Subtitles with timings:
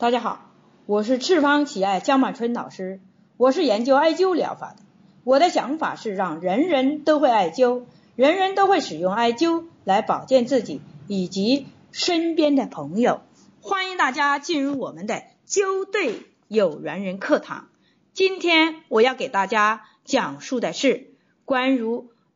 [0.00, 0.50] 大家好，
[0.86, 3.02] 我是赤方喜爱江满春老师，
[3.36, 4.82] 我是研究艾灸疗法的。
[5.24, 7.84] 我的想法是让人人都会艾灸，
[8.16, 13.20] 人人都会使用艾灸来保健自己以及身边的朋友。
[13.60, 17.68] 欢迎大家进入我们的灸对有缘人课堂。
[18.14, 21.10] 今天我要给大家讲述的是
[21.44, 21.82] 关于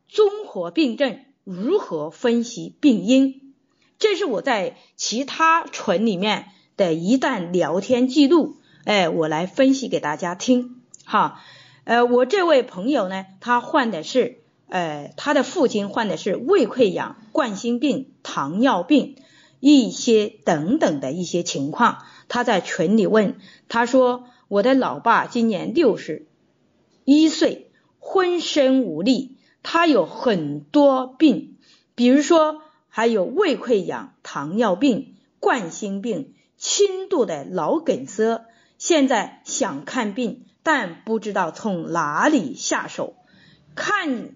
[0.07, 3.55] 综合病症如何分析病因，
[3.97, 6.49] 这是我在其他群里面。
[6.77, 11.41] 的一段聊天记录，哎，我来分析给大家听，哈，
[11.85, 19.15] 呃，我这位朋友呢，他患的是，呃，他的父亲患的是胃溃疡、冠心病、糖尿病
[19.61, 23.37] 一些等等的一些情况，他在群里问，
[23.69, 26.27] 他说我的老爸今年六十
[27.05, 31.55] 一岁，浑身无力，他有很多病，
[31.95, 36.33] 比如说还有胃溃疡、糖尿病、冠心病。
[36.57, 38.45] 轻度的脑梗塞，
[38.77, 43.15] 现在想看病，但不知道从哪里下手。
[43.75, 44.29] 看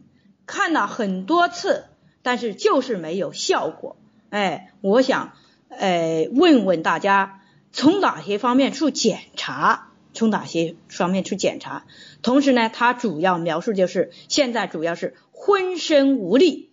[0.45, 1.85] 看了很多次，
[2.21, 3.95] 但是就是没有效果。
[4.29, 5.33] 哎，我想，
[5.69, 9.87] 呃，问问大家，从哪些方面去检查？
[10.13, 11.85] 从哪些方面去检查？
[12.21, 16.69] 同时呢，他主要描述就是现在主要是浑身无力。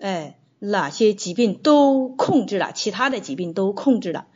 [0.00, 4.26] 哎，哪些疾病都控制了，其他的疾病都控制了。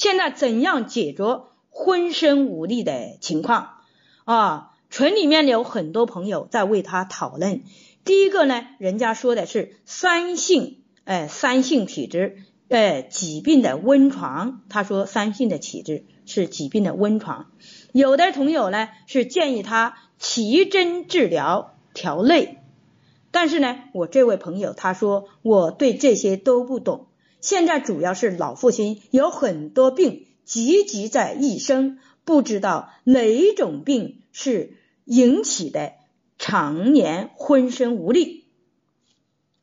[0.00, 3.80] 现在怎样解决浑身无力的情况
[4.24, 4.70] 啊？
[4.88, 7.64] 群里面有很多朋友在为他讨论。
[8.02, 12.38] 第一个呢，人家说的是三性，哎，三性体质，
[12.70, 14.62] 哎，疾病的温床。
[14.70, 17.50] 他说三性的体质是疾病的温床。
[17.92, 22.56] 有的朋友呢是建议他奇针治疗调内，
[23.30, 27.08] 但是呢，我这位朋友他说我对这些都不懂。
[27.40, 34.74] 现在主要是老父亲有很多病积集在一身，不知道哪种病是
[35.04, 35.92] 引起的
[36.38, 38.44] 常年浑身无力。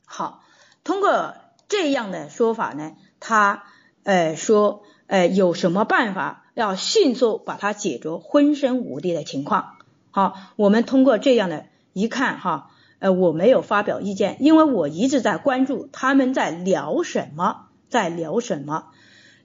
[0.05, 0.43] 好，
[0.83, 1.35] 通过
[1.67, 3.65] 这样的说法呢，他
[4.03, 9.75] 呃说呃有什么办法要迅速把它解决浑身无力的情况？
[10.11, 17.66] 好，我们通过这样的一看哈，呃我没有发表意见，因为我一直在关注他们在聊什么。
[17.89, 18.91] 在聊什么？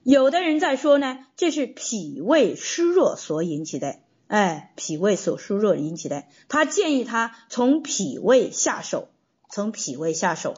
[0.03, 6.25] 有的人在说呢，这是脾胃虚弱所引起的，哎，脾胃所虚弱引起的。
[6.49, 9.07] 他建议他从脾胃下手，
[9.49, 10.55] 从脾胃下手，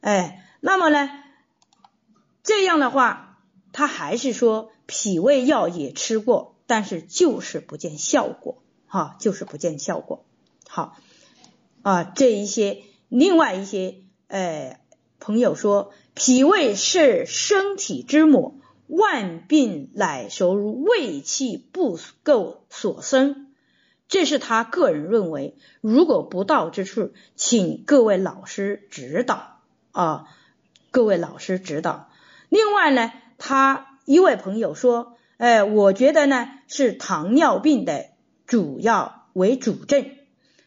[0.00, 1.08] 哎，那么呢，
[2.42, 3.38] 这样的话，
[3.72, 10.24] 他还是说脾胃药也吃过，但是就是不见效果，哈，就是不见效果。
[10.66, 10.96] 好
[11.82, 14.80] 啊，这一些另外一些，哎。
[15.20, 23.52] 朋友说，脾胃是身体之母，万病乃由胃气不够所生。
[24.06, 29.60] 这是他个人认为，如果不到之处，请各位老师指导
[29.92, 30.26] 啊，
[30.90, 32.10] 各位老师指导。
[32.50, 38.06] 另外呢，他一位朋友说，哎，我觉得呢是糖尿病的
[38.46, 40.10] 主要为主症，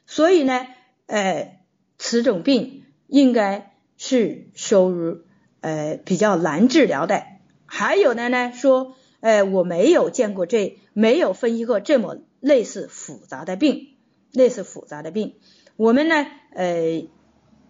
[0.08, 0.66] 所以呢，
[1.06, 1.64] 哎，
[2.00, 3.77] 此种病应该。
[3.98, 5.22] 是收入
[5.62, 7.24] 呃比较难治疗的，
[7.66, 13.96] 还有的呢说，呃我没有见过这没有分析过这么类似复杂的病，
[14.32, 15.34] 类似复杂的病，
[15.76, 17.08] 我们呢呃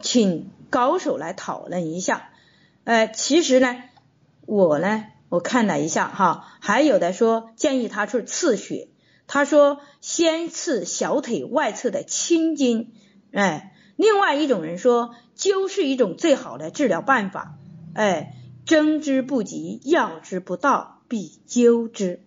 [0.02, 2.30] 请高手来讨论一下，
[2.84, 3.76] 呃其实呢
[4.46, 8.90] 我呢我看了一下哈，还有的说建议他去刺血，
[9.28, 12.94] 他说先刺小腿外侧的青筋，
[13.32, 13.74] 哎。
[13.98, 17.56] 另外一种人说，灸是一种最好的治疗办法，
[17.94, 18.36] 哎，
[18.66, 22.22] 针之不及，药之不到，必灸之。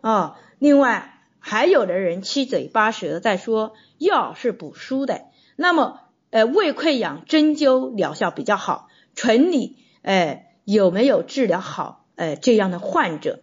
[0.00, 5.22] 哦，另外还有的人七嘴八舌在说药是补虚的，
[5.56, 6.00] 那么
[6.30, 13.42] 呃胃溃疡针灸疗效比较好，纯里哎有没有治疗好呃这样的患者？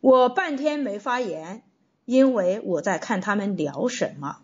[0.00, 1.62] 我半天没发言，
[2.04, 4.36] 因为我在看他们聊什么，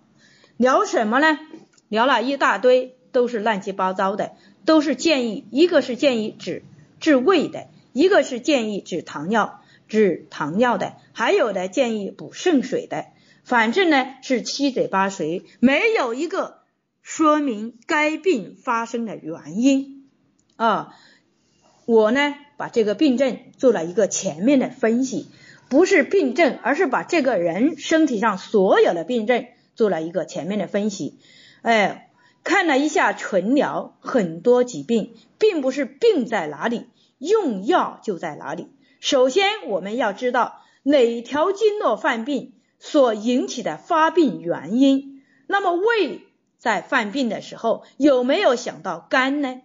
[0.56, 1.38] 聊什么呢？
[1.94, 4.32] 聊了一大堆，都是乱七八糟的，
[4.64, 6.64] 都是建议，一个是建议治
[6.98, 13.04] 治胃的，一个是建议治糖尿治糖尿的，还有的建议补肾水的，
[13.44, 15.22] 反正呢是七嘴八舌，
[15.60, 16.62] 没有一个
[17.00, 20.08] 说明该病发生的原因
[20.56, 20.96] 啊。
[21.86, 25.28] 我呢把这个病症做了一个全面的分析，
[25.68, 31.20] 不是病症，而是把这个人身体上所有的病症做了一个全面的分析。
[31.64, 32.10] 哎，
[32.42, 38.68] 看了一下纯疗，很多疾病并不是病在哪里，用药就在哪里。
[39.00, 45.22] 首先我们要知道哪条经络犯病所引起的发病原因。
[45.46, 46.26] 那么胃
[46.58, 49.62] 在犯病的时候有没有想到肝呢？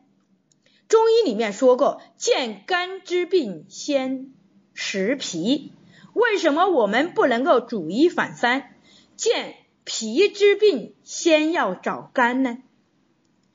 [0.87, 4.31] 中医里面说过，见肝之病先
[4.73, 5.73] 食脾。
[6.13, 8.77] 为什么我们不能够举一反三？
[9.17, 9.55] 见
[9.91, 12.59] 脾之病先要找肝呢？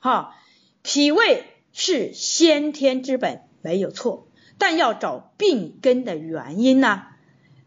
[0.01, 0.35] 哈，
[0.83, 4.27] 脾胃是先天之本，没有错，
[4.59, 7.05] 但要找病根的原因呢，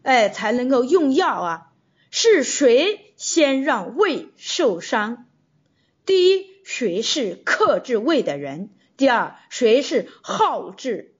[0.02, 1.72] 哎，才能够用药啊。
[2.10, 5.26] 是谁先让胃受伤？
[6.04, 8.68] 第一，谁是克制胃的人？
[8.98, 11.14] 第二，谁是好治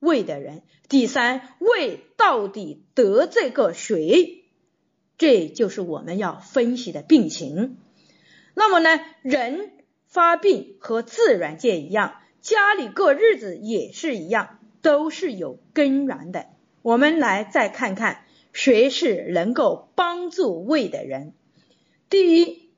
[0.00, 0.64] 胃的人？
[0.88, 4.37] 第三，胃到底得罪个谁？
[5.18, 7.76] 这就是我们要分析的病情。
[8.54, 9.72] 那么呢，人
[10.06, 16.46] 发病和自然界一样，家里过日子也是一样，都是有根源的。
[16.82, 21.34] 我们来再看看谁是能够帮助胃的人。
[22.08, 22.70] 第一，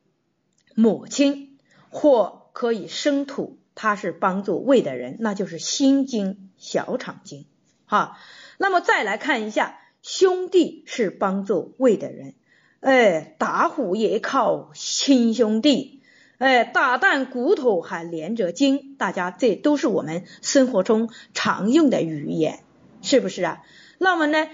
[0.75, 1.59] 母亲
[1.91, 7.45] 或可以生土，它是帮助胃的人，那就是心经、小肠经。
[7.85, 8.19] 哈，
[8.59, 9.80] 那么再来看一下。
[10.03, 12.35] 兄弟是帮助胃的人，
[12.81, 16.01] 哎，打虎也靠亲兄弟，
[16.39, 22.65] 哎，打断骨头还连着筋，大家这都是我们生活中常用的语言，
[23.03, 23.63] 是不是啊？
[23.99, 24.49] 那么呢，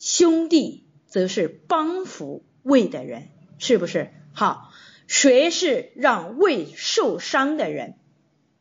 [0.00, 3.28] 兄弟则是帮扶胃的人，
[3.58, 4.10] 是不是？
[4.32, 4.72] 好，
[5.06, 7.94] 谁是让胃受伤的人？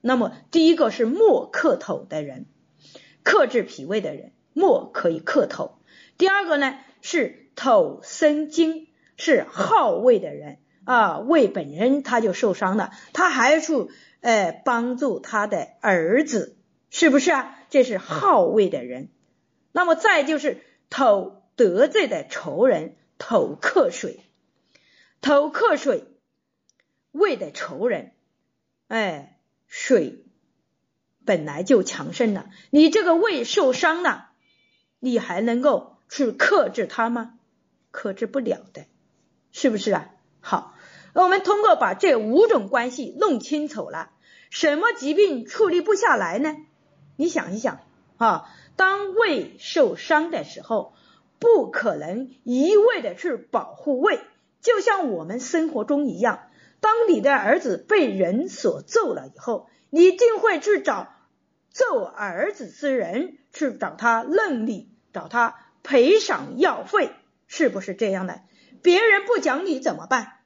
[0.01, 2.45] 那么第一个是莫克头的人，
[3.23, 5.77] 克制脾胃的人，莫可以克头。
[6.21, 13.87] 第二个呢是头生金，是好胃的人啊，胃本身他就受伤了，他还去
[14.19, 16.59] 呃帮助他的儿子，
[16.91, 17.57] 是不是啊？
[17.71, 19.09] 这是好胃的人。
[19.71, 24.19] 那么再就是头得罪的仇人，头克水，
[25.21, 26.03] 头克水，
[27.11, 28.11] 胃的仇人，
[28.89, 30.23] 哎，水
[31.25, 34.29] 本来就强盛了，你这个胃受伤了，
[34.99, 35.90] 你还能够。
[36.11, 37.35] 去克制它吗？
[37.89, 38.83] 克制不了的，
[39.53, 40.09] 是不是啊？
[40.41, 40.75] 好，
[41.13, 44.11] 那我们通过把这五种关系弄清楚了，
[44.49, 46.57] 什么疾病处理不下来呢？
[47.15, 47.79] 你想一想
[48.17, 50.93] 啊，当胃受伤的时候，
[51.39, 54.19] 不可能一味的去保护胃，
[54.59, 56.49] 就像我们生活中一样，
[56.81, 61.07] 当你的儿子被人所揍了以后，你一定会去找
[61.69, 65.55] 揍儿子之人，去找他论理，找他。
[65.91, 67.11] 赔偿药费
[67.47, 68.43] 是不是这样的？
[68.81, 70.37] 别人不讲理怎么办？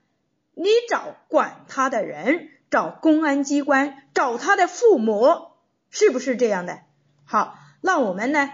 [0.55, 5.51] 你找管他的人，找公安机关，找他的父母，
[5.91, 6.79] 是不是这样的？
[7.25, 8.49] 好，那我们呢？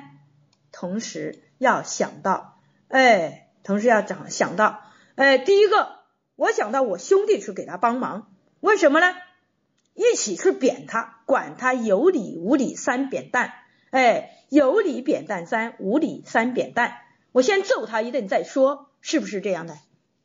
[0.73, 2.59] 同时要想到，
[2.89, 4.81] 哎，同时要想想到，
[5.15, 5.99] 哎，第一个，
[6.35, 9.15] 我想到我兄弟去给他帮忙，为什么呢？
[9.93, 13.53] 一起去扁他，管他有理无理三扁担，
[13.91, 14.37] 哎。
[14.51, 16.97] 有理扁担三，无理三扁担。
[17.31, 19.77] 我先揍他一顿再说，是不是这样的？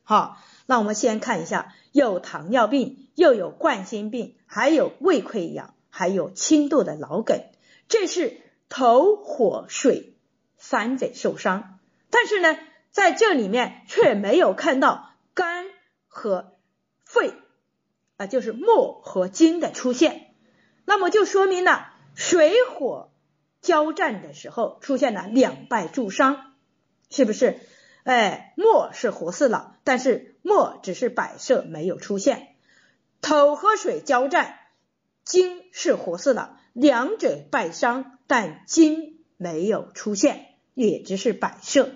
[0.02, 7.40] 好，那我们先看一下，有糖尿病，又有冠心病，还有胃溃疡，还有轻度的脑梗，
[7.86, 10.16] 这是头、火、水
[10.56, 11.78] 三者受伤。
[12.10, 12.58] 但是呢，
[12.90, 15.66] 在这里面却没有看到肝
[16.08, 16.54] 和
[17.04, 17.32] 肺
[18.16, 20.34] 啊，就是木和金的出现，
[20.84, 23.12] 那么就说明了水火。
[23.66, 26.54] 交战的时候出现了两败俱伤，
[27.10, 27.58] 是不是？
[28.04, 32.54] 哎，墨是活死了，但是墨只是摆设没有出现。
[33.20, 34.60] 头和水交战，
[35.24, 41.90] 金是活死了，两者败伤，但金没有出现，也只是摆设。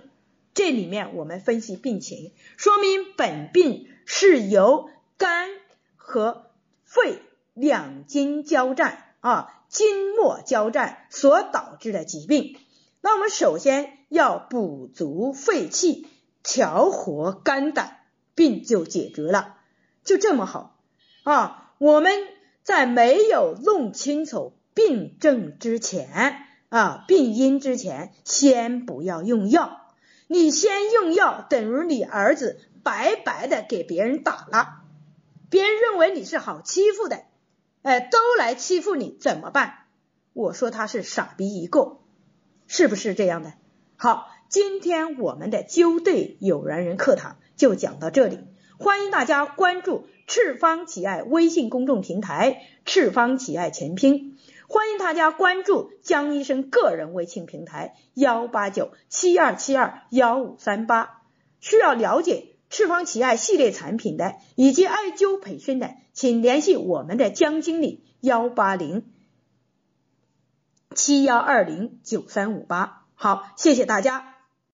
[0.53, 5.49] 这里面我们分析病情，说明本病是由肝
[5.95, 6.51] 和
[6.85, 7.23] 肺
[7.55, 9.60] 两经交战啊。
[9.71, 12.59] 筋膜交战所导致的疾病，
[13.01, 16.09] 那我们首先要补足肺气，
[16.43, 17.99] 调和肝胆，
[18.35, 19.59] 病就解决了，
[20.03, 20.77] 就这么好
[21.23, 21.73] 啊！
[21.79, 22.13] 我们
[22.65, 29.95] 在没有弄清楚病症之前啊，病因之前，先不要用药。
[30.27, 34.81] 你先用药，等于你儿子白白的给别人打了，
[35.49, 37.23] 别人认为你是好欺负的。
[37.83, 39.75] 哎，都来欺负你怎么办？
[40.33, 41.99] 我说他是傻逼一个，
[42.67, 43.55] 是不是这样的？
[43.97, 48.39] 好，今天我们的纠对有缘人课堂就讲到这里，
[48.79, 61.23] 欢迎大家关注赤方企爱微信公众平台“赤方企爱全拼”，欢迎大家关注江医生个人微信平台幺八九七二七二幺五三八。
[61.61, 69.05] 需要了解赤方奇艾系列产品的以及艾灸培训的，请联系我们的江经理幺八零
[70.95, 73.07] 七幺二零九三五八。
[73.15, 74.40] 好，谢谢大家。